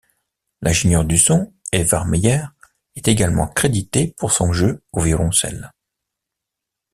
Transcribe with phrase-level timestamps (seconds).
[0.63, 2.45] L'ingénieur du son, Edvard Meyer,
[2.95, 5.71] est également crédité pour son jeu au violoncelle.